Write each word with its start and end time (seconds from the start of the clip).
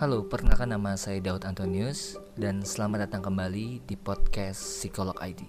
Halo, 0.00 0.24
perkenalkan 0.24 0.72
nama 0.72 0.96
saya 0.96 1.20
Daud 1.20 1.44
Antonius 1.44 2.16
dan 2.32 2.64
selamat 2.64 3.04
datang 3.04 3.20
kembali 3.20 3.84
di 3.84 4.00
podcast 4.00 4.56
Psikolog 4.80 5.12
ID. 5.20 5.44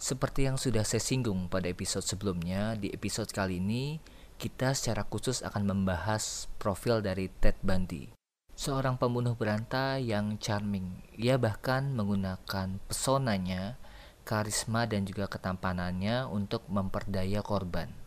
Seperti 0.00 0.48
yang 0.48 0.56
sudah 0.56 0.80
saya 0.80 1.04
singgung 1.04 1.52
pada 1.52 1.68
episode 1.68 2.08
sebelumnya, 2.08 2.72
di 2.72 2.88
episode 2.88 3.28
kali 3.36 3.60
ini 3.60 4.00
kita 4.40 4.72
secara 4.72 5.04
khusus 5.04 5.44
akan 5.44 5.68
membahas 5.68 6.48
profil 6.56 7.04
dari 7.04 7.28
Ted 7.28 7.60
Bundy. 7.60 8.08
Seorang 8.56 8.96
pembunuh 8.96 9.36
berantai 9.36 10.08
yang 10.08 10.40
charming. 10.40 11.04
Ia 11.20 11.36
bahkan 11.36 11.92
menggunakan 11.92 12.80
pesonanya, 12.88 13.76
karisma 14.24 14.88
dan 14.88 15.04
juga 15.04 15.28
ketampanannya 15.28 16.24
untuk 16.32 16.64
memperdaya 16.72 17.44
korban. 17.44 18.03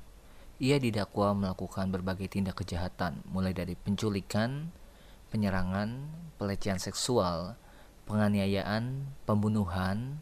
Ia 0.58 0.82
didakwa 0.82 1.38
melakukan 1.38 1.94
berbagai 1.94 2.34
tindak 2.34 2.66
kejahatan, 2.66 3.22
mulai 3.30 3.54
dari 3.54 3.78
penculikan, 3.78 4.74
penyerangan, 5.30 6.10
pelecehan 6.42 6.82
seksual, 6.82 7.54
penganiayaan, 8.10 9.06
pembunuhan, 9.30 10.18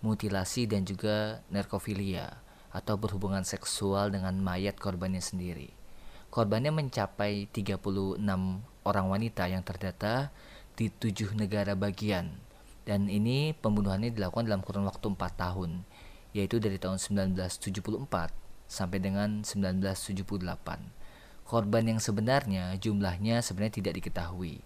mutilasi, 0.00 0.64
dan 0.64 0.88
juga 0.88 1.44
narkofilia 1.52 2.40
atau 2.72 2.96
berhubungan 2.96 3.44
seksual 3.44 4.08
dengan 4.08 4.40
mayat 4.40 4.80
korbannya 4.80 5.20
sendiri. 5.20 5.68
Korbannya 6.32 6.72
mencapai 6.72 7.46
36 7.52 8.18
orang 8.88 9.06
wanita 9.06 9.46
yang 9.46 9.62
terdata 9.62 10.34
di 10.74 10.90
tujuh 10.90 11.36
negara 11.38 11.78
bagian 11.78 12.34
dan 12.84 13.08
ini 13.08 13.56
pembunuhannya 13.56 14.12
dilakukan 14.12 14.50
dalam 14.50 14.60
kurun 14.60 14.84
waktu 14.84 15.06
4 15.08 15.16
tahun 15.38 15.70
yaitu 16.34 16.58
dari 16.58 16.76
tahun 16.76 16.98
1974 16.98 18.43
sampai 18.66 18.98
dengan 19.00 19.44
1978. 19.44 20.24
Korban 21.44 21.84
yang 21.84 22.00
sebenarnya 22.00 22.72
jumlahnya 22.80 23.44
sebenarnya 23.44 23.84
tidak 23.84 24.00
diketahui. 24.00 24.64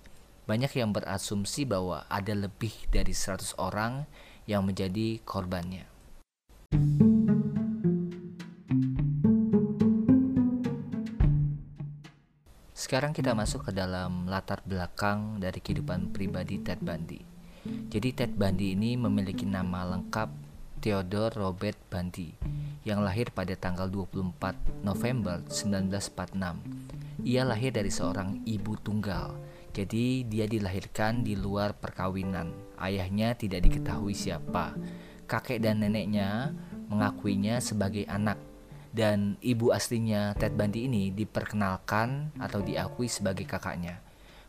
Banyak 0.48 0.72
yang 0.78 0.94
berasumsi 0.94 1.68
bahwa 1.68 2.08
ada 2.08 2.32
lebih 2.32 2.72
dari 2.88 3.12
100 3.12 3.58
orang 3.60 4.08
yang 4.48 4.64
menjadi 4.64 5.20
korbannya. 5.28 5.84
Sekarang 12.72 13.12
kita 13.12 13.36
masuk 13.36 13.68
ke 13.68 13.72
dalam 13.76 14.24
latar 14.24 14.64
belakang 14.64 15.36
dari 15.36 15.60
kehidupan 15.60 16.08
pribadi 16.16 16.56
Ted 16.64 16.80
Bundy. 16.80 17.20
Jadi 17.92 18.08
Ted 18.16 18.32
Bundy 18.32 18.72
ini 18.72 18.96
memiliki 18.96 19.44
nama 19.44 19.84
lengkap 19.84 20.47
Theodore 20.78 21.34
Robert 21.36 21.76
Bundy 21.90 22.32
yang 22.86 23.02
lahir 23.02 23.34
pada 23.34 23.52
tanggal 23.58 23.90
24 23.90 24.86
November 24.86 25.42
1946. 25.50 27.26
Ia 27.26 27.42
lahir 27.42 27.74
dari 27.74 27.90
seorang 27.90 28.46
ibu 28.46 28.78
tunggal, 28.78 29.34
jadi 29.74 30.22
dia 30.22 30.46
dilahirkan 30.46 31.26
di 31.26 31.34
luar 31.34 31.74
perkawinan. 31.74 32.54
Ayahnya 32.78 33.34
tidak 33.34 33.66
diketahui 33.66 34.14
siapa. 34.14 34.72
Kakek 35.26 35.60
dan 35.60 35.82
neneknya 35.82 36.54
mengakuinya 36.88 37.60
sebagai 37.60 38.08
anak 38.08 38.40
dan 38.88 39.36
ibu 39.44 39.70
aslinya 39.70 40.32
Ted 40.38 40.56
Bundy 40.56 40.88
ini 40.88 41.12
diperkenalkan 41.12 42.32
atau 42.40 42.64
diakui 42.64 43.10
sebagai 43.10 43.44
kakaknya. 43.44 44.00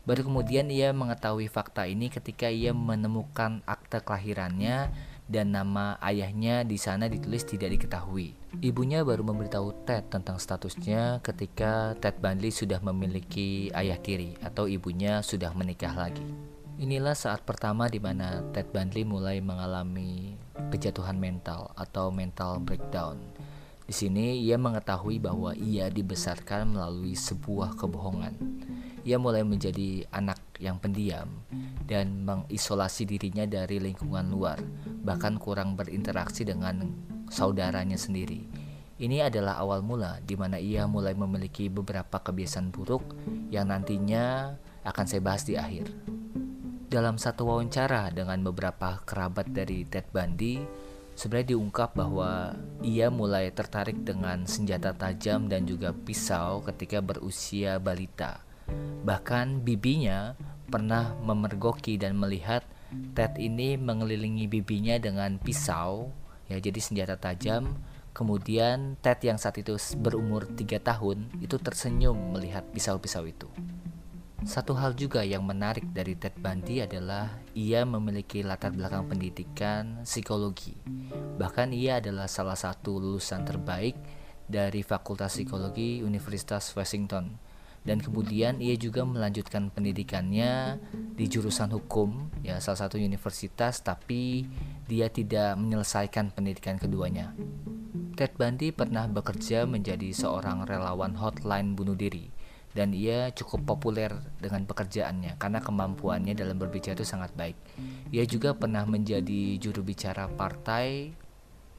Baru 0.08 0.24
kemudian 0.24 0.72
ia 0.72 0.96
mengetahui 0.96 1.52
fakta 1.52 1.84
ini 1.84 2.08
ketika 2.08 2.48
ia 2.48 2.72
menemukan 2.72 3.60
akte 3.68 4.00
kelahirannya 4.00 4.88
dan 5.30 5.54
nama 5.54 5.94
ayahnya 6.02 6.66
di 6.66 6.74
sana 6.74 7.06
ditulis 7.06 7.46
tidak 7.46 7.78
diketahui. 7.78 8.34
Ibunya 8.58 9.06
baru 9.06 9.22
memberitahu 9.22 9.86
Ted 9.86 10.10
tentang 10.10 10.42
statusnya 10.42 11.22
ketika 11.22 11.94
Ted 12.02 12.18
Bundy 12.18 12.50
sudah 12.50 12.82
memiliki 12.82 13.70
ayah 13.70 13.94
tiri 14.02 14.34
atau 14.42 14.66
ibunya 14.66 15.22
sudah 15.22 15.54
menikah 15.54 15.94
lagi. 15.94 16.26
Inilah 16.82 17.14
saat 17.14 17.46
pertama 17.46 17.86
di 17.86 18.02
mana 18.02 18.42
Ted 18.50 18.74
Bundy 18.74 19.06
mulai 19.06 19.38
mengalami 19.38 20.34
kejatuhan 20.74 21.14
mental 21.14 21.70
atau 21.78 22.10
mental 22.10 22.58
breakdown. 22.58 23.22
Di 23.86 23.94
sini 23.94 24.42
ia 24.42 24.58
mengetahui 24.58 25.22
bahwa 25.22 25.54
ia 25.54 25.86
dibesarkan 25.86 26.74
melalui 26.74 27.14
sebuah 27.14 27.78
kebohongan. 27.78 28.34
Ia 29.06 29.18
mulai 29.18 29.46
menjadi 29.46 30.06
anak 30.10 30.49
yang 30.60 30.76
pendiam 30.78 31.42
dan 31.88 32.22
mengisolasi 32.22 33.08
dirinya 33.08 33.48
dari 33.48 33.80
lingkungan 33.80 34.28
luar, 34.28 34.60
bahkan 35.02 35.40
kurang 35.40 35.74
berinteraksi 35.74 36.44
dengan 36.44 36.86
saudaranya 37.32 37.96
sendiri. 37.96 38.44
Ini 39.00 39.32
adalah 39.32 39.56
awal 39.56 39.80
mula 39.80 40.20
di 40.20 40.36
mana 40.36 40.60
ia 40.60 40.84
mulai 40.84 41.16
memiliki 41.16 41.72
beberapa 41.72 42.20
kebiasaan 42.20 42.68
buruk 42.68 43.16
yang 43.48 43.72
nantinya 43.72 44.52
akan 44.84 45.04
saya 45.08 45.24
bahas 45.24 45.48
di 45.48 45.56
akhir. 45.56 45.88
Dalam 46.90 47.16
satu 47.16 47.48
wawancara 47.48 48.12
dengan 48.12 48.44
beberapa 48.44 49.00
kerabat 49.08 49.48
dari 49.56 49.88
Ted 49.88 50.12
Bundy, 50.12 50.60
sebenarnya 51.16 51.56
diungkap 51.56 51.96
bahwa 51.96 52.52
ia 52.84 53.08
mulai 53.08 53.48
tertarik 53.54 54.04
dengan 54.04 54.44
senjata 54.44 54.92
tajam 54.92 55.48
dan 55.48 55.64
juga 55.64 55.96
pisau 55.96 56.60
ketika 56.66 57.00
berusia 57.00 57.80
balita. 57.80 58.44
Bahkan 59.06 59.64
bibinya 59.64 60.36
pernah 60.70 61.18
memergoki 61.20 61.98
dan 61.98 62.16
melihat 62.16 62.64
Ted 63.14 63.38
ini 63.38 63.78
mengelilingi 63.78 64.50
bibinya 64.50 64.98
dengan 64.98 65.38
pisau, 65.38 66.10
ya 66.50 66.58
jadi 66.58 66.78
senjata 66.78 67.18
tajam. 67.18 67.78
Kemudian 68.10 68.98
Ted 68.98 69.22
yang 69.22 69.38
saat 69.38 69.58
itu 69.62 69.78
berumur 69.98 70.46
3 70.50 70.82
tahun 70.82 71.30
itu 71.38 71.54
tersenyum 71.62 72.34
melihat 72.34 72.66
pisau-pisau 72.74 73.22
itu. 73.26 73.46
Satu 74.42 74.72
hal 74.72 74.96
juga 74.96 75.20
yang 75.20 75.44
menarik 75.44 75.84
dari 75.92 76.16
Ted 76.16 76.40
Bundy 76.40 76.80
adalah 76.80 77.28
ia 77.52 77.84
memiliki 77.84 78.40
latar 78.40 78.72
belakang 78.72 79.06
pendidikan 79.06 80.02
psikologi. 80.02 80.74
Bahkan 81.36 81.76
ia 81.76 82.00
adalah 82.00 82.26
salah 82.26 82.56
satu 82.56 82.98
lulusan 82.98 83.44
terbaik 83.44 83.94
dari 84.48 84.82
Fakultas 84.82 85.38
Psikologi 85.38 86.02
Universitas 86.02 86.72
Washington 86.74 87.49
dan 87.84 87.98
kemudian 88.04 88.60
ia 88.60 88.76
juga 88.76 89.08
melanjutkan 89.08 89.72
pendidikannya 89.72 90.76
di 91.16 91.24
jurusan 91.24 91.72
hukum 91.72 92.28
ya 92.44 92.60
salah 92.60 92.86
satu 92.88 93.00
universitas 93.00 93.80
tapi 93.80 94.44
dia 94.84 95.08
tidak 95.08 95.56
menyelesaikan 95.56 96.32
pendidikan 96.36 96.76
keduanya. 96.76 97.32
Ted 98.20 98.36
Bundy 98.36 98.68
pernah 98.68 99.08
bekerja 99.08 99.64
menjadi 99.64 100.12
seorang 100.12 100.68
relawan 100.68 101.16
hotline 101.16 101.72
bunuh 101.72 101.96
diri 101.96 102.28
dan 102.70 102.94
ia 102.94 103.32
cukup 103.34 103.66
populer 103.74 104.12
dengan 104.38 104.62
pekerjaannya 104.68 105.40
karena 105.40 105.58
kemampuannya 105.58 106.36
dalam 106.38 106.60
berbicara 106.60 106.94
itu 106.94 107.06
sangat 107.08 107.34
baik. 107.34 107.56
Ia 108.14 108.28
juga 108.28 108.54
pernah 108.54 108.84
menjadi 108.86 109.58
juru 109.58 109.82
bicara 109.82 110.30
partai 110.30 111.16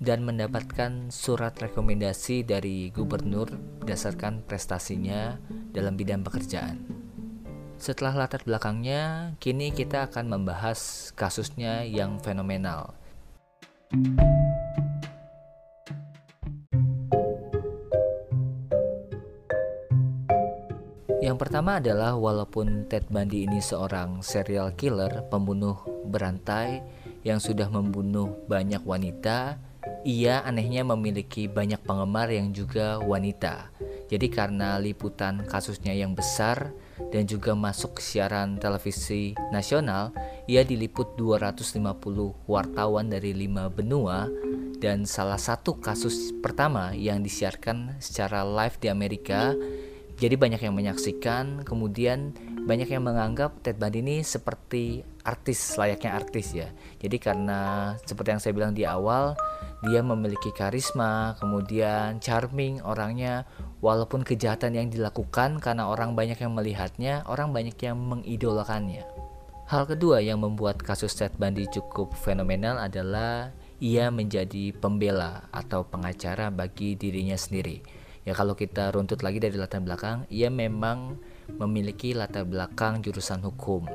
dan 0.02 0.26
mendapatkan 0.26 1.14
surat 1.14 1.54
rekomendasi 1.62 2.42
dari 2.42 2.90
gubernur 2.90 3.54
berdasarkan 3.86 4.42
prestasinya 4.42 5.38
dalam 5.70 5.94
bidang 5.94 6.26
pekerjaan. 6.26 6.82
Setelah 7.78 8.26
latar 8.26 8.42
belakangnya, 8.42 9.34
kini 9.38 9.70
kita 9.70 10.10
akan 10.10 10.26
membahas 10.26 11.14
kasusnya 11.14 11.86
yang 11.86 12.18
fenomenal. 12.18 12.98
Yang 21.22 21.38
pertama 21.38 21.78
adalah 21.78 22.18
walaupun 22.18 22.90
Ted 22.90 23.06
Bundy 23.14 23.46
ini 23.46 23.62
seorang 23.62 24.26
serial 24.26 24.74
killer, 24.74 25.30
pembunuh 25.30 25.78
berantai 26.10 26.82
yang 27.22 27.38
sudah 27.38 27.70
membunuh 27.70 28.42
banyak 28.50 28.82
wanita, 28.82 29.62
ia 30.06 30.42
anehnya 30.46 30.82
memiliki 30.86 31.46
banyak 31.46 31.82
penggemar 31.86 32.30
yang 32.30 32.54
juga 32.54 32.98
wanita. 33.02 33.70
Jadi 34.12 34.28
karena 34.28 34.76
liputan 34.76 35.48
kasusnya 35.48 35.96
yang 35.96 36.12
besar 36.12 36.76
dan 37.16 37.24
juga 37.24 37.56
masuk 37.56 38.04
siaran 38.04 38.60
televisi 38.60 39.34
nasional, 39.56 40.12
ia 40.46 40.68
diliput 40.68 41.16
250 41.16 41.80
wartawan 42.46 43.08
dari 43.08 43.32
lima 43.32 43.72
benua 43.72 44.28
dan 44.82 45.06
salah 45.06 45.38
satu 45.38 45.78
kasus 45.78 46.34
pertama 46.42 46.92
yang 46.98 47.22
disiarkan 47.22 47.96
secara 48.02 48.42
live 48.44 48.76
di 48.82 48.88
Amerika. 48.90 49.54
Jadi 50.18 50.36
banyak 50.38 50.62
yang 50.62 50.76
menyaksikan, 50.78 51.66
kemudian 51.66 52.34
banyak 52.62 52.94
yang 52.94 53.02
menganggap 53.02 53.58
Ted 53.66 53.82
Bundy 53.82 54.06
ini 54.06 54.22
seperti 54.22 55.02
artis 55.26 55.58
layaknya 55.78 56.12
artis 56.14 56.54
ya. 56.54 56.70
Jadi 57.02 57.18
karena 57.18 57.94
seperti 58.06 58.30
yang 58.38 58.42
saya 58.42 58.54
bilang 58.54 58.74
di 58.78 58.86
awal, 58.86 59.34
dia 59.82 60.06
memiliki 60.06 60.54
karisma, 60.54 61.34
kemudian 61.42 62.22
charming 62.22 62.86
orangnya, 62.86 63.50
walaupun 63.82 64.22
kejahatan 64.22 64.78
yang 64.78 64.88
dilakukan 64.94 65.58
karena 65.58 65.90
orang 65.90 66.14
banyak 66.14 66.38
yang 66.38 66.54
melihatnya, 66.54 67.26
orang 67.26 67.50
banyak 67.50 67.74
yang 67.82 67.98
mengidolakannya. 67.98 69.10
Hal 69.66 69.88
kedua 69.88 70.22
yang 70.22 70.44
membuat 70.44 70.84
kasus 70.84 71.18
Ted 71.18 71.34
Bundy 71.40 71.66
cukup 71.72 72.14
fenomenal 72.14 72.78
adalah 72.78 73.50
ia 73.82 74.14
menjadi 74.14 74.76
pembela 74.78 75.50
atau 75.50 75.82
pengacara 75.88 76.54
bagi 76.54 76.94
dirinya 76.94 77.34
sendiri. 77.34 77.82
Ya 78.22 78.38
kalau 78.38 78.54
kita 78.54 78.94
runtut 78.94 79.26
lagi 79.26 79.42
dari 79.42 79.58
latar 79.58 79.82
belakang, 79.82 80.30
ia 80.30 80.54
memang 80.54 81.18
memiliki 81.60 82.16
latar 82.16 82.48
belakang 82.48 83.04
jurusan 83.04 83.44
hukum 83.44 83.88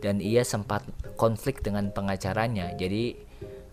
dan 0.00 0.22
ia 0.22 0.42
sempat 0.46 0.84
konflik 1.18 1.60
dengan 1.64 1.90
pengacaranya. 1.90 2.74
Jadi 2.78 3.16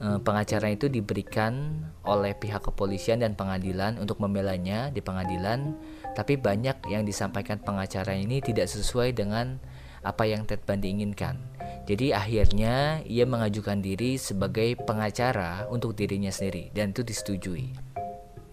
eh, 0.01 0.19
pengacara 0.21 0.73
itu 0.73 0.89
diberikan 0.89 1.83
oleh 2.05 2.33
pihak 2.33 2.65
kepolisian 2.65 3.21
dan 3.21 3.33
pengadilan 3.37 3.97
untuk 4.01 4.21
membelanya 4.21 4.89
di 4.89 5.01
pengadilan, 5.01 5.75
tapi 6.17 6.39
banyak 6.39 6.87
yang 6.89 7.03
disampaikan 7.03 7.61
pengacara 7.61 8.15
ini 8.15 8.41
tidak 8.41 8.71
sesuai 8.71 9.13
dengan 9.13 9.59
apa 10.05 10.29
yang 10.29 10.45
Ted 10.45 10.61
Bundy 10.63 10.93
inginkan. 10.93 11.41
Jadi 11.85 12.13
akhirnya 12.13 13.01
ia 13.05 13.25
mengajukan 13.25 13.81
diri 13.81 14.17
sebagai 14.21 14.77
pengacara 14.85 15.65
untuk 15.69 15.97
dirinya 15.97 16.29
sendiri 16.29 16.69
dan 16.73 16.93
itu 16.93 17.01
disetujui. 17.01 17.73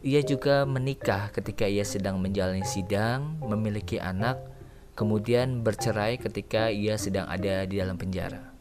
Ia 0.02 0.20
juga 0.26 0.67
menikah 0.67 1.31
ketika 1.31 1.62
ia 1.62 1.87
sedang 1.87 2.19
menjalani 2.19 2.67
sidang, 2.67 3.38
memiliki 3.38 4.02
anak, 4.02 4.51
kemudian 4.93 5.65
bercerai 5.65 6.21
ketika 6.21 6.69
ia 6.69 6.97
sedang 7.00 7.29
ada 7.29 7.65
di 7.65 7.81
dalam 7.81 7.97
penjara. 7.97 8.53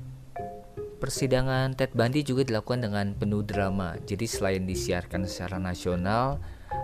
Persidangan 1.01 1.73
Ted 1.73 1.97
Bundy 1.97 2.21
juga 2.21 2.45
dilakukan 2.45 2.85
dengan 2.85 3.17
penuh 3.17 3.41
drama. 3.41 3.97
Jadi 4.05 4.29
selain 4.29 4.69
disiarkan 4.69 5.25
secara 5.25 5.57
nasional, 5.57 6.37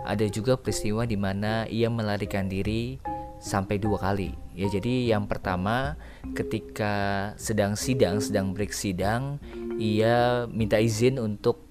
ada 0.10 0.26
juga 0.26 0.58
peristiwa 0.58 1.06
di 1.06 1.14
mana 1.14 1.70
ia 1.70 1.86
melarikan 1.86 2.50
diri 2.50 2.98
sampai 3.38 3.78
dua 3.78 4.02
kali. 4.02 4.34
Ya 4.58 4.66
jadi 4.74 5.14
yang 5.14 5.30
pertama 5.30 5.96
ketika 6.34 7.32
sedang 7.38 7.78
sidang, 7.78 8.18
sedang 8.18 8.58
break 8.58 8.74
sidang, 8.74 9.38
ia 9.78 10.50
minta 10.50 10.82
izin 10.82 11.22
untuk 11.22 11.67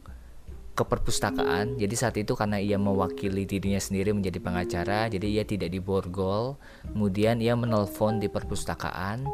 ke 0.77 0.85
perpustakaan. 0.85 1.81
Jadi 1.81 1.95
saat 1.97 2.15
itu 2.21 2.37
karena 2.37 2.61
ia 2.61 2.77
mewakili 2.77 3.49
dirinya 3.49 3.81
sendiri 3.81 4.13
menjadi 4.13 4.39
pengacara, 4.45 5.09
jadi 5.09 5.27
ia 5.41 5.45
tidak 5.49 5.73
diborgol. 5.73 6.61
Kemudian 6.85 7.41
ia 7.41 7.57
menelpon 7.57 8.21
di 8.21 8.29
perpustakaan 8.29 9.25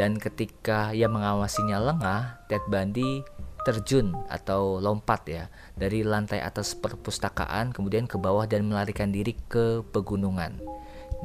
dan 0.00 0.16
ketika 0.16 0.96
ia 0.96 1.08
mengawasinya 1.12 1.76
lengah, 1.80 2.48
Ted 2.48 2.64
Bundy 2.72 3.20
terjun 3.66 4.14
atau 4.30 4.78
lompat 4.78 5.26
ya 5.26 5.50
dari 5.74 6.06
lantai 6.06 6.38
atas 6.38 6.78
perpustakaan 6.78 7.74
kemudian 7.74 8.06
ke 8.06 8.14
bawah 8.14 8.46
dan 8.46 8.70
melarikan 8.70 9.10
diri 9.10 9.34
ke 9.50 9.82
pegunungan. 9.90 10.62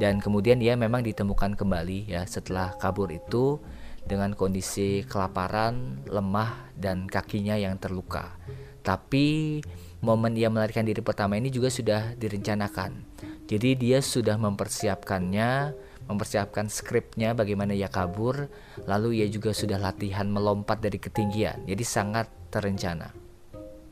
Dan 0.01 0.17
kemudian 0.17 0.57
ia 0.63 0.73
memang 0.73 1.05
ditemukan 1.05 1.53
kembali 1.53 2.09
ya 2.09 2.25
setelah 2.25 2.73
kabur 2.81 3.13
itu 3.13 3.61
dengan 4.07 4.33
kondisi 4.33 5.05
kelaparan, 5.05 6.01
lemah 6.09 6.73
dan 6.73 7.05
kakinya 7.05 7.53
yang 7.59 7.77
terluka. 7.77 8.33
Tapi 8.81 9.61
momen 10.01 10.33
ia 10.33 10.49
melarikan 10.49 10.85
diri 10.85 10.99
pertama 11.05 11.37
ini 11.37 11.53
juga 11.53 11.69
sudah 11.69 12.17
direncanakan. 12.17 13.05
Jadi 13.45 13.77
dia 13.77 13.99
sudah 14.01 14.39
mempersiapkannya, 14.41 15.75
mempersiapkan 16.09 16.71
skripnya 16.71 17.37
bagaimana 17.37 17.75
ia 17.77 17.91
kabur, 17.91 18.49
lalu 18.89 19.21
ia 19.21 19.27
juga 19.29 19.53
sudah 19.53 19.77
latihan 19.77 20.25
melompat 20.27 20.81
dari 20.81 20.97
ketinggian. 20.97 21.67
Jadi 21.67 21.83
sangat 21.85 22.31
terencana. 22.49 23.11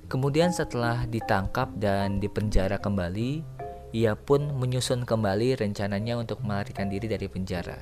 Kemudian 0.10 0.50
setelah 0.50 1.06
ditangkap 1.06 1.70
dan 1.78 2.18
dipenjara 2.18 2.82
kembali, 2.82 3.46
ia 3.94 4.18
pun 4.18 4.58
menyusun 4.58 5.06
kembali 5.06 5.62
rencananya 5.62 6.18
untuk 6.18 6.42
melarikan 6.42 6.90
diri 6.90 7.06
dari 7.06 7.30
penjara. 7.30 7.78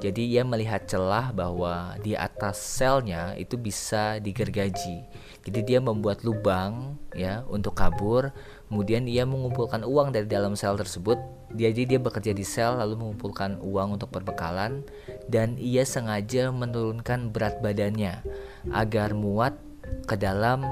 Jadi 0.00 0.32
ia 0.32 0.42
melihat 0.48 0.88
celah 0.88 1.28
bahwa 1.36 1.92
di 2.00 2.16
atas 2.16 2.56
selnya 2.56 3.36
itu 3.36 3.60
bisa 3.60 4.16
digergaji. 4.16 5.04
Jadi 5.44 5.60
dia 5.60 5.78
membuat 5.78 6.24
lubang 6.24 6.96
ya 7.12 7.44
untuk 7.52 7.76
kabur. 7.76 8.32
Kemudian 8.72 9.04
ia 9.04 9.28
mengumpulkan 9.28 9.84
uang 9.84 10.16
dari 10.16 10.24
dalam 10.24 10.56
sel 10.56 10.80
tersebut. 10.80 11.20
Dia 11.52 11.68
jadi 11.68 11.96
dia 11.96 12.00
bekerja 12.00 12.32
di 12.32 12.48
sel 12.48 12.80
lalu 12.80 12.96
mengumpulkan 12.96 13.60
uang 13.60 14.00
untuk 14.00 14.08
perbekalan 14.08 14.80
dan 15.28 15.60
ia 15.60 15.84
sengaja 15.84 16.48
menurunkan 16.48 17.28
berat 17.28 17.60
badannya 17.60 18.24
agar 18.72 19.12
muat 19.12 19.52
ke 20.08 20.16
dalam 20.16 20.64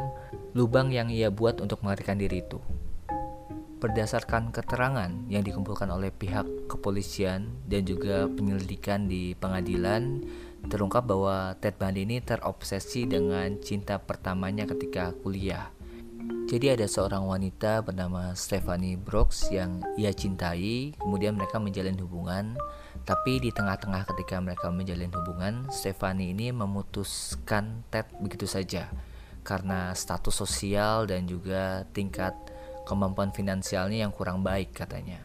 lubang 0.57 0.89
yang 0.89 1.13
ia 1.13 1.29
buat 1.29 1.61
untuk 1.61 1.85
melarikan 1.85 2.17
diri 2.17 2.41
itu. 2.41 2.57
Berdasarkan 3.79 4.51
keterangan 4.51 5.31
yang 5.31 5.47
dikumpulkan 5.47 5.87
oleh 5.95 6.11
pihak 6.11 6.67
kepolisian 6.67 7.47
dan 7.71 7.87
juga 7.87 8.27
penyelidikan 8.27 9.07
di 9.07 9.39
pengadilan, 9.39 10.27
terungkap 10.67 11.07
bahwa 11.07 11.55
Ted 11.63 11.79
Bundy 11.79 12.03
ini 12.03 12.19
terobsesi 12.19 13.07
dengan 13.07 13.55
cinta 13.63 14.03
pertamanya 14.03 14.67
ketika 14.67 15.15
kuliah. 15.23 15.71
Jadi 16.51 16.75
ada 16.75 16.91
seorang 16.91 17.23
wanita 17.23 17.87
bernama 17.87 18.35
Stephanie 18.35 18.99
Brooks 18.99 19.47
yang 19.55 19.79
ia 19.95 20.11
cintai, 20.11 20.99
kemudian 20.99 21.39
mereka 21.39 21.63
menjalin 21.63 22.03
hubungan. 22.03 22.59
Tapi 23.07 23.39
di 23.39 23.55
tengah-tengah 23.55 24.11
ketika 24.11 24.43
mereka 24.43 24.75
menjalin 24.75 25.15
hubungan, 25.15 25.71
Stephanie 25.71 26.35
ini 26.35 26.51
memutuskan 26.51 27.87
Ted 27.95 28.11
begitu 28.19 28.51
saja 28.51 28.91
karena 29.49 29.97
status 29.97 30.45
sosial 30.45 31.09
dan 31.09 31.25
juga 31.25 31.89
tingkat 31.97 32.37
kemampuan 32.89 33.29
finansialnya 33.37 34.09
yang 34.09 34.13
kurang 34.17 34.41
baik 34.41 34.73
katanya. 34.73 35.21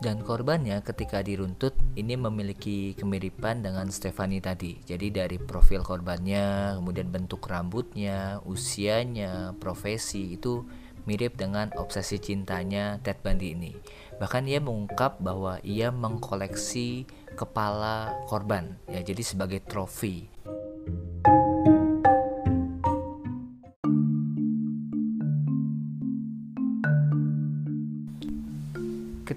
Dan 0.00 0.24
korbannya 0.24 0.80
ketika 0.84 1.20
diruntut 1.20 1.76
ini 1.96 2.16
memiliki 2.16 2.96
kemiripan 2.96 3.60
dengan 3.64 3.88
Stefani 3.92 4.40
tadi. 4.40 4.80
Jadi 4.84 5.12
dari 5.12 5.36
profil 5.36 5.84
korbannya, 5.84 6.76
kemudian 6.80 7.12
bentuk 7.12 7.44
rambutnya, 7.44 8.40
usianya, 8.44 9.52
profesi 9.60 10.36
itu 10.36 10.64
mirip 11.04 11.36
dengan 11.36 11.72
obsesi 11.76 12.16
cintanya 12.16 12.96
Ted 13.04 13.20
Bundy 13.20 13.52
ini. 13.52 13.72
Bahkan 14.16 14.48
ia 14.48 14.60
mengungkap 14.60 15.20
bahwa 15.20 15.60
ia 15.64 15.92
mengkoleksi 15.92 17.04
kepala 17.40 18.12
korban 18.28 18.76
ya 18.90 19.00
jadi 19.00 19.22
sebagai 19.24 19.64
trofi 19.64 20.28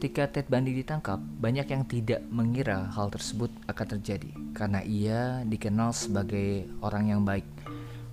Ketika 0.03 0.27
Ted 0.27 0.51
Bundy 0.51 0.75
ditangkap, 0.75 1.15
banyak 1.15 1.63
yang 1.63 1.88
tidak 1.88 2.19
mengira 2.27 2.91
hal 2.91 3.07
tersebut 3.07 3.47
akan 3.71 3.88
terjadi 3.88 4.35
karena 4.51 4.83
ia 4.83 5.47
dikenal 5.47 5.95
sebagai 5.95 6.67
orang 6.83 7.15
yang 7.15 7.23
baik. 7.23 7.47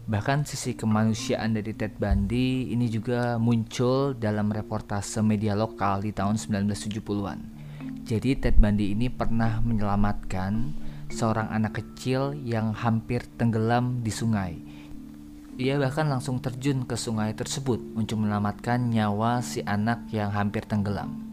Bahkan 0.07 0.47
sisi 0.47 0.79
kemanusiaan 0.79 1.51
dari 1.51 1.75
Ted 1.75 1.99
Bundy 1.99 2.71
ini 2.71 2.87
juga 2.87 3.43
muncul 3.43 4.15
dalam 4.15 4.55
reportase 4.55 5.19
media 5.19 5.59
lokal 5.59 6.07
di 6.07 6.15
tahun 6.15 6.39
1970-an. 6.39 7.39
Jadi 8.07 8.39
Ted 8.39 8.63
Bundy 8.63 8.95
ini 8.95 9.11
pernah 9.11 9.59
menyelamatkan 9.59 10.71
seorang 11.11 11.51
anak 11.51 11.83
kecil 11.83 12.39
yang 12.47 12.71
hampir 12.71 13.27
tenggelam 13.35 13.99
di 14.07 14.15
sungai. 14.15 14.55
Ia 15.59 15.75
bahkan 15.75 16.07
langsung 16.07 16.39
terjun 16.39 16.87
ke 16.87 16.95
sungai 16.95 17.35
tersebut 17.35 17.83
untuk 17.99 18.23
menyelamatkan 18.23 18.79
nyawa 18.95 19.43
si 19.43 19.59
anak 19.67 20.07
yang 20.15 20.31
hampir 20.31 20.63
tenggelam. 20.71 21.30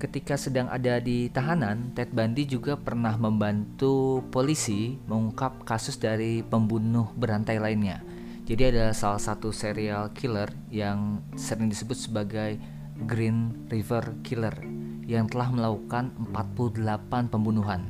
Ketika 0.00 0.40
sedang 0.40 0.64
ada 0.72 0.96
di 0.96 1.28
tahanan, 1.28 1.92
Ted 1.92 2.16
Bundy 2.16 2.48
juga 2.48 2.72
pernah 2.72 3.20
membantu 3.20 4.24
polisi 4.32 4.96
mengungkap 5.04 5.68
kasus 5.68 6.00
dari 6.00 6.40
pembunuh 6.40 7.12
berantai 7.20 7.60
lainnya. 7.60 8.00
Jadi 8.48 8.72
ada 8.72 8.96
salah 8.96 9.20
satu 9.20 9.52
serial 9.52 10.08
killer 10.16 10.48
yang 10.72 11.20
sering 11.36 11.68
disebut 11.68 12.08
sebagai 12.08 12.56
Green 13.04 13.68
River 13.68 14.16
Killer 14.24 14.56
yang 15.04 15.28
telah 15.28 15.52
melakukan 15.52 16.16
48 16.32 17.28
pembunuhan. 17.28 17.84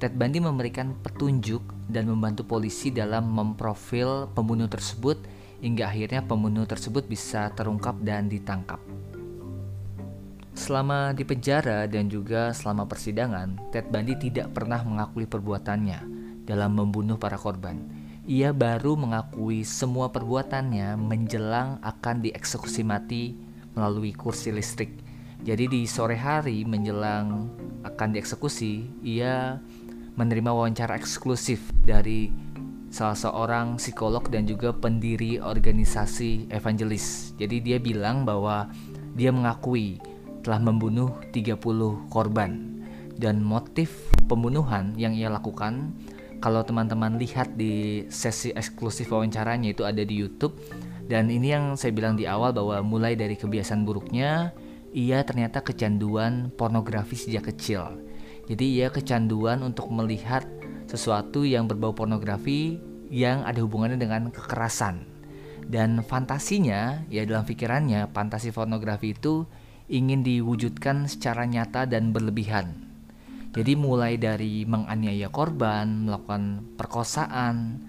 Ted 0.00 0.16
Bundy 0.16 0.40
memberikan 0.40 0.96
petunjuk 1.04 1.60
dan 1.92 2.08
membantu 2.08 2.48
polisi 2.48 2.88
dalam 2.88 3.36
memprofil 3.36 4.32
pembunuh 4.32 4.64
tersebut 4.64 5.20
hingga 5.60 5.92
akhirnya 5.92 6.24
pembunuh 6.24 6.64
tersebut 6.64 7.04
bisa 7.04 7.52
terungkap 7.52 8.00
dan 8.00 8.32
ditangkap. 8.32 8.80
Selama 10.60 11.16
di 11.16 11.24
penjara 11.24 11.88
dan 11.88 12.12
juga 12.12 12.52
selama 12.52 12.84
persidangan, 12.84 13.72
Ted 13.72 13.88
Bundy 13.88 14.12
tidak 14.20 14.52
pernah 14.52 14.84
mengakui 14.84 15.24
perbuatannya 15.24 16.04
dalam 16.44 16.76
membunuh 16.76 17.16
para 17.16 17.40
korban. 17.40 17.80
Ia 18.28 18.52
baru 18.52 18.92
mengakui 18.92 19.64
semua 19.64 20.12
perbuatannya 20.12 21.00
menjelang 21.00 21.80
akan 21.80 22.20
dieksekusi 22.20 22.84
mati 22.84 23.32
melalui 23.72 24.12
kursi 24.12 24.52
listrik. 24.52 25.00
Jadi 25.40 25.64
di 25.64 25.88
sore 25.88 26.20
hari 26.20 26.68
menjelang 26.68 27.48
akan 27.80 28.08
dieksekusi, 28.12 29.00
ia 29.00 29.56
menerima 30.20 30.52
wawancara 30.52 30.92
eksklusif 31.00 31.72
dari 31.88 32.28
salah 32.92 33.16
seorang 33.16 33.80
psikolog 33.80 34.28
dan 34.28 34.44
juga 34.44 34.76
pendiri 34.76 35.40
organisasi 35.40 36.52
evangelis. 36.52 37.32
Jadi 37.40 37.64
dia 37.64 37.80
bilang 37.80 38.28
bahwa 38.28 38.68
dia 39.16 39.32
mengakui 39.32 40.09
telah 40.40 40.60
membunuh 40.60 41.16
30 41.32 41.60
korban 42.08 42.80
dan 43.20 43.44
motif 43.44 44.08
pembunuhan 44.24 44.96
yang 44.96 45.12
ia 45.12 45.28
lakukan 45.28 45.92
kalau 46.40 46.64
teman-teman 46.64 47.20
lihat 47.20 47.52
di 47.56 48.08
sesi 48.08 48.48
eksklusif 48.56 49.12
wawancaranya 49.12 49.76
itu 49.76 49.84
ada 49.84 50.00
di 50.00 50.16
YouTube 50.16 50.56
dan 51.10 51.26
ini 51.28 51.52
yang 51.52 51.74
saya 51.76 51.90
bilang 51.90 52.14
di 52.16 52.24
awal 52.24 52.54
bahwa 52.54 52.80
mulai 52.86 53.18
dari 53.18 53.34
kebiasaan 53.34 53.82
buruknya 53.82 54.54
ia 54.90 55.22
ternyata 55.22 55.62
kecanduan 55.62 56.50
pornografi 56.54 57.14
sejak 57.14 57.54
kecil. 57.54 57.98
Jadi 58.50 58.82
ia 58.82 58.90
kecanduan 58.90 59.62
untuk 59.62 59.86
melihat 59.94 60.42
sesuatu 60.90 61.46
yang 61.46 61.70
berbau 61.70 61.94
pornografi 61.94 62.82
yang 63.10 63.46
ada 63.46 63.62
hubungannya 63.62 63.98
dengan 63.98 64.34
kekerasan. 64.34 65.06
Dan 65.70 66.02
fantasinya, 66.02 67.06
ya 67.06 67.22
dalam 67.22 67.46
pikirannya, 67.46 68.10
fantasi 68.10 68.50
pornografi 68.50 69.14
itu 69.14 69.46
ingin 69.90 70.22
diwujudkan 70.22 71.10
secara 71.10 71.44
nyata 71.50 71.84
dan 71.84 72.14
berlebihan. 72.14 72.78
Jadi 73.50 73.74
mulai 73.74 74.14
dari 74.14 74.62
menganiaya 74.62 75.26
korban, 75.26 76.06
melakukan 76.06 76.62
perkosaan, 76.78 77.82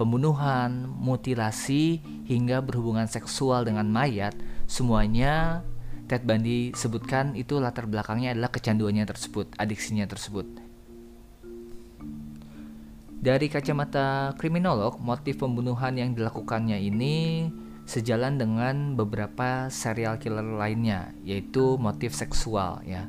pembunuhan, 0.00 0.88
mutilasi, 0.88 2.00
hingga 2.24 2.64
berhubungan 2.64 3.04
seksual 3.04 3.68
dengan 3.68 3.92
mayat, 3.92 4.32
semuanya 4.64 5.60
Ted 6.08 6.24
Bundy 6.24 6.72
sebutkan 6.72 7.36
itu 7.36 7.60
latar 7.60 7.84
belakangnya 7.84 8.32
adalah 8.32 8.48
kecanduannya 8.48 9.04
tersebut, 9.04 9.52
adiksinya 9.60 10.08
tersebut. 10.08 10.48
Dari 13.22 13.46
kacamata 13.46 14.34
kriminolog, 14.34 14.98
motif 14.98 15.38
pembunuhan 15.38 15.94
yang 15.94 16.10
dilakukannya 16.16 16.82
ini 16.82 17.46
sejalan 17.92 18.40
dengan 18.40 18.96
beberapa 18.96 19.68
serial 19.68 20.16
killer 20.16 20.56
lainnya, 20.56 21.12
yaitu 21.20 21.76
motif 21.76 22.16
seksual 22.16 22.80
ya. 22.88 23.04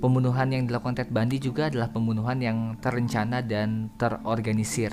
Pembunuhan 0.00 0.48
yang 0.48 0.64
dilakukan 0.64 0.96
Ted 0.96 1.12
Bundy 1.12 1.36
juga 1.36 1.68
adalah 1.68 1.92
pembunuhan 1.92 2.40
yang 2.40 2.58
terencana 2.80 3.44
dan 3.44 3.92
terorganisir. 4.00 4.92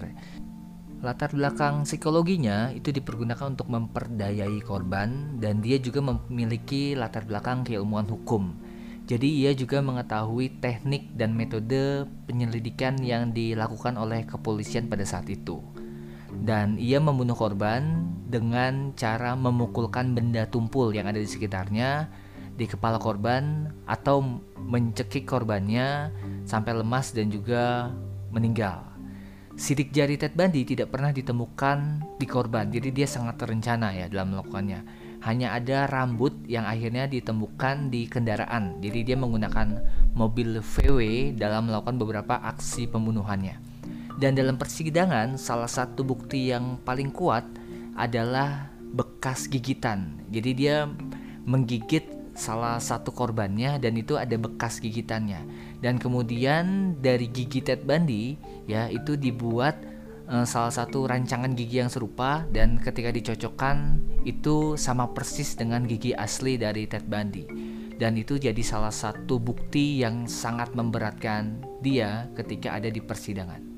Latar 1.03 1.35
belakang 1.35 1.83
psikologinya 1.87 2.71
itu 2.71 2.91
dipergunakan 2.91 3.55
untuk 3.55 3.67
memperdayai 3.67 4.59
korban 4.63 5.39
dan 5.39 5.59
dia 5.59 5.79
juga 5.79 5.99
memiliki 6.03 6.95
latar 6.95 7.27
belakang 7.27 7.67
keilmuan 7.67 8.07
hukum. 8.07 8.55
Jadi 9.03 9.43
ia 9.43 9.51
juga 9.51 9.83
mengetahui 9.83 10.63
teknik 10.63 11.11
dan 11.19 11.35
metode 11.35 12.07
penyelidikan 12.23 12.95
yang 13.03 13.35
dilakukan 13.35 13.99
oleh 13.99 14.23
kepolisian 14.23 14.87
pada 14.87 15.03
saat 15.03 15.27
itu. 15.27 15.72
Dan 16.41 16.81
ia 16.81 16.97
membunuh 16.97 17.37
korban 17.37 18.09
dengan 18.25 18.97
cara 18.97 19.37
memukulkan 19.37 20.17
benda 20.17 20.49
tumpul 20.49 20.89
yang 20.89 21.05
ada 21.05 21.21
di 21.21 21.29
sekitarnya 21.29 22.09
di 22.53 22.69
kepala 22.69 23.01
korban 23.01 23.69
atau 23.89 24.21
mencekik 24.57 25.25
korbannya 25.25 26.13
sampai 26.45 26.77
lemas 26.77 27.13
dan 27.13 27.29
juga 27.33 27.89
meninggal. 28.29 28.93
Sidik 29.53 29.93
jari 29.93 30.17
Ted 30.17 30.33
Bundy 30.33 30.65
tidak 30.65 30.89
pernah 30.89 31.13
ditemukan 31.13 32.01
di 32.17 32.25
korban, 32.25 32.73
jadi 32.73 32.89
dia 32.89 33.05
sangat 33.05 33.37
terencana 33.37 33.93
ya 33.93 34.09
dalam 34.09 34.33
melakukannya. 34.33 34.81
Hanya 35.21 35.53
ada 35.53 35.85
rambut 35.85 36.33
yang 36.49 36.65
akhirnya 36.65 37.05
ditemukan 37.05 37.93
di 37.93 38.09
kendaraan, 38.09 38.81
jadi 38.81 39.13
dia 39.13 39.17
menggunakan 39.17 39.77
mobil 40.17 40.57
VW 40.57 41.31
dalam 41.37 41.69
melakukan 41.69 42.01
beberapa 42.01 42.41
aksi 42.41 42.89
pembunuhannya. 42.89 43.72
Dan 44.17 44.37
dalam 44.37 44.55
persidangan, 44.61 45.35
salah 45.41 45.69
satu 45.69 46.05
bukti 46.05 46.53
yang 46.53 46.77
paling 46.85 47.09
kuat 47.09 47.43
adalah 47.97 48.69
bekas 48.93 49.49
gigitan. 49.49 50.21
Jadi 50.29 50.51
dia 50.53 50.85
menggigit 51.43 52.23
salah 52.33 52.81
satu 52.81 53.13
korbannya 53.13 53.77
dan 53.77 53.93
itu 53.93 54.17
ada 54.17 54.33
bekas 54.41 54.81
gigitannya 54.81 55.45
dan 55.85 56.01
kemudian 56.01 56.97
dari 56.97 57.29
gigi 57.29 57.61
Ted 57.61 57.85
Bundy 57.85 58.37
ya 58.65 58.89
itu 58.89 59.13
dibuat 59.13 59.77
uh, 60.25 60.41
salah 60.41 60.73
satu 60.73 61.05
rancangan 61.05 61.53
gigi 61.53 61.77
yang 61.85 61.93
serupa 61.93 62.41
dan 62.49 62.81
ketika 62.81 63.13
dicocokkan 63.13 64.01
itu 64.25 64.73
sama 64.81 65.13
persis 65.13 65.53
dengan 65.53 65.85
gigi 65.85 66.17
asli 66.17 66.57
dari 66.57 66.89
Ted 66.89 67.05
Bundy 67.05 67.45
dan 68.01 68.17
itu 68.17 68.41
jadi 68.41 68.59
salah 68.65 68.91
satu 68.91 69.37
bukti 69.37 70.01
yang 70.01 70.25
sangat 70.25 70.73
memberatkan 70.73 71.61
dia 71.85 72.25
ketika 72.33 72.73
ada 72.73 72.89
di 72.89 72.97
persidangan. 72.97 73.72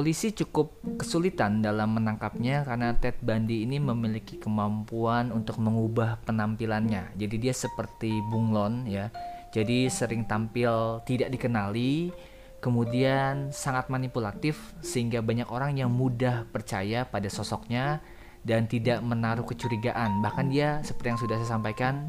Polisi 0.00 0.32
cukup 0.32 0.80
kesulitan 0.96 1.60
dalam 1.60 1.92
menangkapnya 1.92 2.64
karena 2.64 2.96
Ted 2.96 3.20
Bundy 3.20 3.68
ini 3.68 3.76
memiliki 3.76 4.40
kemampuan 4.40 5.28
untuk 5.28 5.60
mengubah 5.60 6.16
penampilannya. 6.24 7.12
Jadi 7.20 7.36
dia 7.36 7.52
seperti 7.52 8.08
bunglon 8.32 8.88
ya. 8.88 9.12
Jadi 9.52 9.92
sering 9.92 10.24
tampil 10.24 11.04
tidak 11.04 11.28
dikenali, 11.28 12.16
kemudian 12.64 13.52
sangat 13.52 13.92
manipulatif 13.92 14.72
sehingga 14.80 15.20
banyak 15.20 15.52
orang 15.52 15.76
yang 15.76 15.92
mudah 15.92 16.48
percaya 16.48 17.04
pada 17.04 17.28
sosoknya 17.28 18.00
dan 18.40 18.64
tidak 18.72 19.04
menaruh 19.04 19.44
kecurigaan. 19.44 20.24
Bahkan 20.24 20.48
dia 20.48 20.80
seperti 20.80 21.12
yang 21.12 21.20
sudah 21.20 21.36
saya 21.44 21.60
sampaikan 21.60 22.08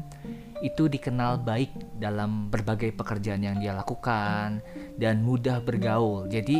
itu 0.64 0.88
dikenal 0.88 1.44
baik 1.44 2.00
dalam 2.00 2.48
berbagai 2.48 2.96
pekerjaan 2.96 3.44
yang 3.44 3.60
dia 3.60 3.76
lakukan 3.76 4.64
dan 4.96 5.20
mudah 5.20 5.60
bergaul. 5.60 6.24
Jadi 6.32 6.56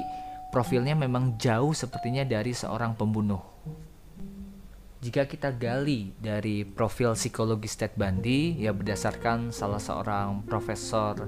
profilnya 0.53 0.93
memang 0.93 1.41
jauh 1.41 1.73
sepertinya 1.73 2.29
dari 2.29 2.53
seorang 2.53 2.93
pembunuh. 2.93 3.41
Jika 5.03 5.27
kita 5.27 5.51
gali 5.51 6.15
dari 6.15 6.63
profil 6.63 7.17
psikologis 7.19 7.75
Ted 7.75 7.97
Bundy, 7.99 8.61
ya 8.61 8.71
berdasarkan 8.71 9.51
salah 9.51 9.83
seorang 9.83 10.47
profesor 10.47 11.27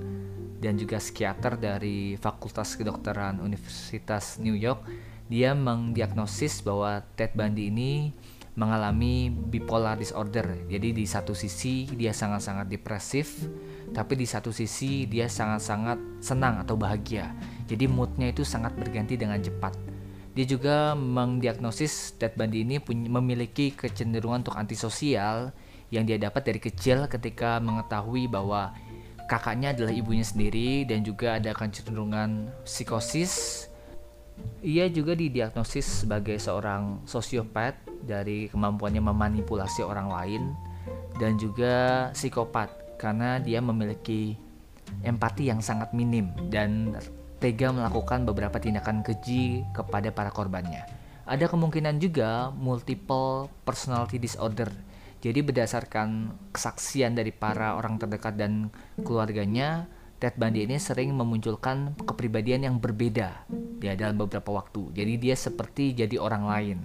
dan 0.63 0.79
juga 0.79 1.03
psikiater 1.03 1.59
dari 1.59 2.15
Fakultas 2.15 2.79
Kedokteran 2.79 3.43
Universitas 3.43 4.39
New 4.39 4.55
York, 4.55 4.87
dia 5.27 5.57
mendiagnosis 5.59 6.63
bahwa 6.63 7.03
Ted 7.19 7.35
Bundy 7.35 7.73
ini 7.73 8.15
mengalami 8.55 9.35
bipolar 9.35 9.99
disorder. 9.99 10.71
Jadi 10.71 10.95
di 10.95 11.05
satu 11.11 11.35
sisi 11.35 11.91
dia 11.91 12.15
sangat-sangat 12.15 12.71
depresif, 12.71 13.43
tapi 13.91 14.15
di 14.15 14.27
satu 14.29 14.55
sisi 14.55 15.11
dia 15.11 15.27
sangat-sangat 15.27 16.23
senang 16.23 16.63
atau 16.63 16.79
bahagia. 16.79 17.35
Jadi 17.65 17.85
moodnya 17.89 18.29
itu 18.29 18.45
sangat 18.45 18.77
berganti 18.77 19.17
dengan 19.17 19.41
cepat. 19.41 19.73
Dia 20.35 20.47
juga 20.51 20.99
mendiagnosis 20.99 22.19
Ted 22.19 22.35
Bundy 22.35 22.67
ini 22.67 22.83
memiliki 23.07 23.71
kecenderungan 23.71 24.43
untuk 24.43 24.59
antisosial 24.59 25.55
yang 25.95 26.03
dia 26.03 26.19
dapat 26.19 26.43
dari 26.43 26.59
kecil 26.59 27.07
ketika 27.07 27.63
mengetahui 27.63 28.27
bahwa 28.27 28.75
kakaknya 29.31 29.71
adalah 29.71 29.95
ibunya 29.95 30.27
sendiri 30.27 30.83
dan 30.85 31.07
juga 31.07 31.39
ada 31.39 31.55
kecenderungan 31.55 32.51
psikosis. 32.67 33.67
Ia 34.67 34.91
juga 34.91 35.15
didiagnosis 35.15 36.03
sebagai 36.03 36.35
seorang 36.43 37.07
sosiopat 37.07 37.79
dari 38.03 38.51
kemampuannya 38.51 38.99
memanipulasi 38.99 39.87
orang 39.87 40.11
lain 40.11 40.43
dan 41.23 41.39
juga 41.39 42.11
psikopat 42.11 42.99
karena 42.99 43.39
dia 43.39 43.63
memiliki 43.63 44.35
empati 45.07 45.47
yang 45.47 45.63
sangat 45.63 45.95
minim 45.95 46.35
dan 46.51 46.99
tega 47.45 47.69
melakukan 47.77 48.25
beberapa 48.25 48.57
tindakan 48.57 49.05
keji 49.05 49.69
kepada 49.77 50.09
para 50.09 50.33
korbannya. 50.33 50.89
Ada 51.29 51.53
kemungkinan 51.53 52.01
juga 52.01 52.49
multiple 52.57 53.53
personality 53.69 54.17
disorder. 54.17 54.73
Jadi 55.21 55.45
berdasarkan 55.45 56.33
kesaksian 56.57 57.13
dari 57.13 57.37
para 57.37 57.77
orang 57.77 58.01
terdekat 58.01 58.41
dan 58.41 58.73
keluarganya, 59.05 59.85
Ted 60.17 60.41
Bundy 60.41 60.65
ini 60.65 60.81
sering 60.81 61.13
memunculkan 61.13 61.93
kepribadian 62.09 62.65
yang 62.65 62.77
berbeda 62.81 63.45
ya 63.85 63.93
dalam 63.93 64.25
beberapa 64.25 64.49
waktu. 64.49 64.97
Jadi 64.97 65.13
dia 65.21 65.37
seperti 65.37 65.93
jadi 65.93 66.17
orang 66.17 66.45
lain. 66.49 66.79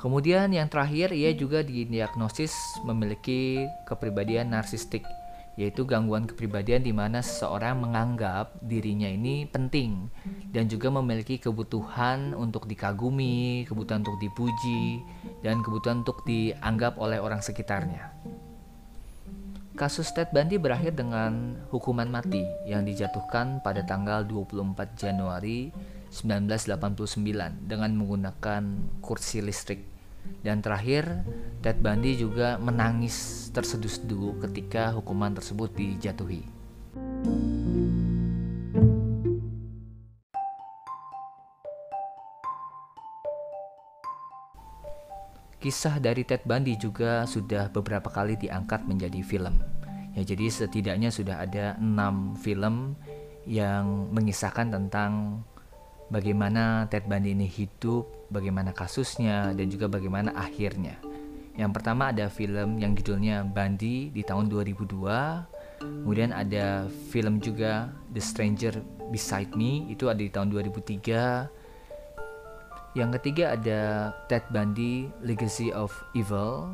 Kemudian 0.00 0.48
yang 0.48 0.72
terakhir 0.72 1.12
ia 1.12 1.30
juga 1.36 1.60
didiagnosis 1.60 2.56
memiliki 2.88 3.68
kepribadian 3.84 4.56
narsistik 4.56 5.04
yaitu 5.60 5.84
gangguan 5.84 6.24
kepribadian 6.24 6.80
di 6.80 6.88
mana 6.88 7.20
seseorang 7.20 7.84
menganggap 7.84 8.56
dirinya 8.64 9.04
ini 9.04 9.44
penting 9.44 10.08
dan 10.48 10.72
juga 10.72 10.88
memiliki 10.88 11.36
kebutuhan 11.36 12.32
untuk 12.32 12.64
dikagumi, 12.64 13.68
kebutuhan 13.68 14.00
untuk 14.00 14.16
dipuji, 14.16 15.04
dan 15.44 15.60
kebutuhan 15.60 16.00
untuk 16.00 16.24
dianggap 16.24 16.96
oleh 16.96 17.20
orang 17.20 17.44
sekitarnya. 17.44 18.08
Kasus 19.76 20.08
Ted 20.16 20.32
Bundy 20.32 20.56
berakhir 20.56 20.96
dengan 20.96 21.60
hukuman 21.68 22.08
mati 22.08 22.40
yang 22.64 22.88
dijatuhkan 22.88 23.60
pada 23.60 23.84
tanggal 23.84 24.24
24 24.24 24.96
Januari 24.96 25.72
1989 26.08 27.68
dengan 27.68 27.90
menggunakan 28.00 28.62
kursi 29.04 29.44
listrik 29.44 29.99
dan 30.40 30.64
terakhir, 30.64 31.04
Ted 31.60 31.84
Bundy 31.84 32.16
juga 32.16 32.56
menangis 32.56 33.48
terseduh-seduh 33.52 34.40
ketika 34.48 34.96
hukuman 34.96 35.36
tersebut 35.36 35.68
dijatuhi. 35.76 36.48
Kisah 45.60 46.00
dari 46.00 46.24
Ted 46.24 46.48
Bundy 46.48 46.80
juga 46.80 47.28
sudah 47.28 47.68
beberapa 47.68 48.08
kali 48.08 48.40
diangkat 48.40 48.88
menjadi 48.88 49.20
film. 49.20 49.60
Ya, 50.16 50.24
jadi 50.24 50.48
setidaknya 50.48 51.12
sudah 51.12 51.44
ada 51.44 51.76
enam 51.76 52.32
film 52.32 52.96
yang 53.44 54.08
mengisahkan 54.08 54.72
tentang 54.72 55.44
bagaimana 56.10 56.90
Ted 56.90 57.06
Bundy 57.06 57.32
ini 57.32 57.46
hidup, 57.46 58.28
bagaimana 58.28 58.74
kasusnya, 58.74 59.54
dan 59.54 59.66
juga 59.70 59.86
bagaimana 59.86 60.34
akhirnya. 60.34 60.98
Yang 61.54 61.70
pertama 61.80 62.10
ada 62.10 62.26
film 62.30 62.78
yang 62.78 62.94
judulnya 62.98 63.46
Bundy 63.46 64.10
di 64.10 64.22
tahun 64.26 64.50
2002. 64.50 65.80
Kemudian 65.80 66.34
ada 66.36 66.84
film 67.08 67.40
juga 67.40 67.88
The 68.12 68.20
Stranger 68.20 68.84
Beside 69.08 69.56
Me 69.56 69.88
itu 69.88 70.06
ada 70.12 70.20
di 70.20 70.28
tahun 70.28 70.52
2003. 70.52 71.48
Yang 72.98 73.10
ketiga 73.18 73.54
ada 73.54 74.10
Ted 74.26 74.44
Bundy 74.50 75.08
Legacy 75.22 75.70
of 75.70 75.94
Evil 76.12 76.68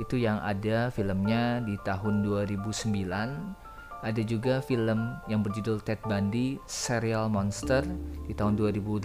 itu 0.00 0.16
yang 0.16 0.40
ada 0.40 0.88
filmnya 0.88 1.60
di 1.60 1.76
tahun 1.84 2.24
2009 2.24 3.69
ada 4.00 4.22
juga 4.24 4.64
film 4.64 5.16
yang 5.28 5.44
berjudul 5.44 5.84
Ted 5.84 6.00
Bundy 6.08 6.56
Serial 6.64 7.28
Monster 7.28 7.84
di 8.24 8.32
tahun 8.32 8.56
2018 8.56 9.04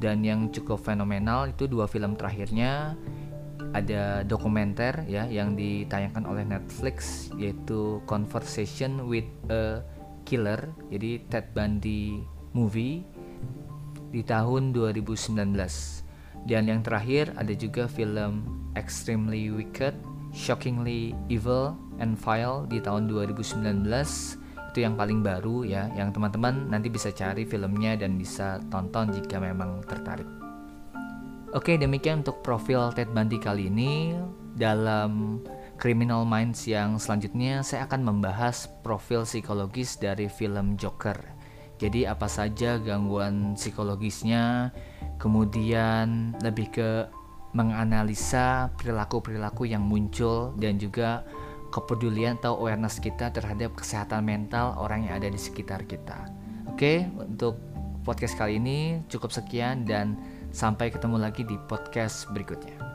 dan 0.00 0.24
yang 0.24 0.48
cukup 0.48 0.80
fenomenal 0.80 1.52
itu 1.52 1.68
dua 1.68 1.84
film 1.84 2.16
terakhirnya. 2.16 2.96
Ada 3.70 4.26
dokumenter 4.26 5.04
ya 5.06 5.28
yang 5.30 5.54
ditayangkan 5.54 6.26
oleh 6.26 6.42
Netflix 6.42 7.28
yaitu 7.36 8.00
Conversation 8.08 9.06
with 9.06 9.28
a 9.52 9.84
Killer. 10.24 10.72
Jadi 10.88 11.22
Ted 11.28 11.52
Bundy 11.54 12.24
movie 12.56 13.04
di 14.10 14.26
tahun 14.26 14.74
2019 14.74 15.38
dan 16.48 16.66
yang 16.66 16.80
terakhir 16.80 17.30
ada 17.36 17.52
juga 17.52 17.84
film 17.86 18.42
Extremely 18.74 19.52
Wicked 19.52 19.92
Shockingly 20.32 21.12
Evil 21.28 21.76
and 22.00 22.16
File 22.18 22.64
di 22.66 22.80
tahun 22.80 23.06
2019 23.06 23.60
itu 24.70 24.78
yang 24.86 24.94
paling 24.94 25.20
baru 25.20 25.66
ya 25.66 25.90
yang 25.98 26.14
teman-teman 26.14 26.70
nanti 26.70 26.86
bisa 26.88 27.10
cari 27.10 27.42
filmnya 27.42 27.98
dan 27.98 28.14
bisa 28.14 28.62
tonton 28.70 29.10
jika 29.10 29.42
memang 29.42 29.82
tertarik. 29.84 30.26
Oke 31.50 31.74
demikian 31.74 32.22
untuk 32.22 32.46
profil 32.46 32.94
Ted 32.94 33.10
Bundy 33.10 33.42
kali 33.42 33.66
ini. 33.66 34.14
Dalam 34.50 35.40
Criminal 35.80 36.26
Minds 36.26 36.68
yang 36.68 37.00
selanjutnya 37.00 37.64
saya 37.64 37.86
akan 37.88 38.02
membahas 38.04 38.68
profil 38.84 39.24
psikologis 39.26 39.96
dari 39.98 40.30
film 40.30 40.76
Joker. 40.78 41.16
Jadi 41.80 42.04
apa 42.04 42.28
saja 42.28 42.76
gangguan 42.76 43.56
psikologisnya 43.56 44.70
kemudian 45.16 46.36
lebih 46.44 46.68
ke 46.70 46.90
menganalisa 47.56 48.70
perilaku-perilaku 48.78 49.66
yang 49.66 49.82
muncul 49.82 50.54
dan 50.60 50.78
juga 50.78 51.26
kepedulian 51.70 52.36
atau 52.42 52.58
awareness 52.58 52.98
kita 52.98 53.30
terhadap 53.30 53.72
kesehatan 53.78 54.26
mental 54.26 54.74
orang 54.76 55.06
yang 55.06 55.22
ada 55.22 55.30
di 55.30 55.38
sekitar 55.38 55.86
kita. 55.86 56.26
Oke, 56.66 57.06
untuk 57.16 57.56
podcast 58.02 58.34
kali 58.34 58.58
ini 58.58 59.00
cukup 59.06 59.30
sekian 59.30 59.86
dan 59.86 60.18
sampai 60.50 60.90
ketemu 60.90 61.16
lagi 61.22 61.46
di 61.46 61.54
podcast 61.70 62.26
berikutnya. 62.34 62.89